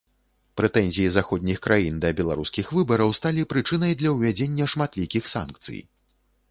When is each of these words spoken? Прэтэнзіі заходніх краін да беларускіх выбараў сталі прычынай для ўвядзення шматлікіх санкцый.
Прэтэнзіі 0.59 1.09
заходніх 1.15 1.59
краін 1.67 1.99
да 2.05 2.11
беларускіх 2.21 2.73
выбараў 2.79 3.15
сталі 3.19 3.47
прычынай 3.55 3.91
для 4.01 4.09
ўвядзення 4.19 4.65
шматлікіх 4.75 5.23
санкцый. 5.37 5.79